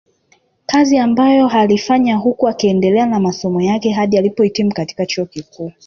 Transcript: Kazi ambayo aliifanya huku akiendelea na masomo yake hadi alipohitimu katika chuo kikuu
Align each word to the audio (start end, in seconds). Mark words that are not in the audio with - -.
Kazi 0.65 0.97
ambayo 0.97 1.47
aliifanya 1.49 2.15
huku 2.17 2.47
akiendelea 2.47 3.05
na 3.05 3.19
masomo 3.19 3.61
yake 3.61 3.91
hadi 3.91 4.17
alipohitimu 4.17 4.71
katika 4.73 5.05
chuo 5.05 5.25
kikuu 5.25 5.71